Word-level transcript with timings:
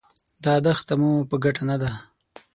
دا 0.43 0.53
دښته 0.65 0.93
مو 0.99 1.11
په 1.29 1.35
ګټه 1.43 1.63
نه 1.69 1.75
ده. 1.81 1.91